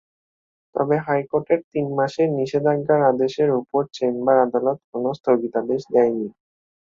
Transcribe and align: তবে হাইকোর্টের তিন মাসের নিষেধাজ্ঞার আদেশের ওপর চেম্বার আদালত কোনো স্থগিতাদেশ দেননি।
তবে 0.75 0.95
হাইকোর্টের 1.05 1.61
তিন 1.71 1.85
মাসের 1.97 2.29
নিষেধাজ্ঞার 2.39 3.01
আদেশের 3.11 3.49
ওপর 3.59 3.81
চেম্বার 3.93 4.37
আদালত 4.45 4.77
কোনো 4.89 5.09
স্থগিতাদেশ 5.17 5.81
দেননি। 5.93 6.27